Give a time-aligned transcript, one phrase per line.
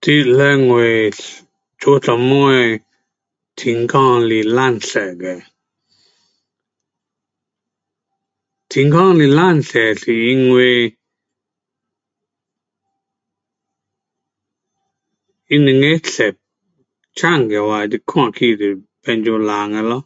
[0.00, 1.10] 你认为
[1.78, 2.78] 做什么
[3.56, 5.42] 天空是蓝色的，
[8.70, 10.96] 天空是蓝色是因为
[15.48, 16.34] 它两个色
[17.16, 20.04] 参起来你看去就变做蓝的咯。